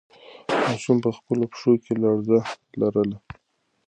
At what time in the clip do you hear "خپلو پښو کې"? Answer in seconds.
1.17-1.93